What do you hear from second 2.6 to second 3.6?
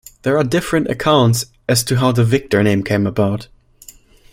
name came about.